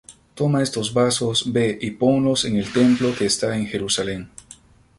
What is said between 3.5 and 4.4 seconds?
en Jerusalem.